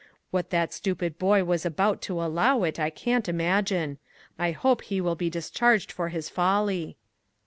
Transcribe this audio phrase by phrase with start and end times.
[0.31, 3.99] What that stupid boy was about to allow it, I can't imagine.
[4.39, 6.97] I hope he will be discharged for his folly."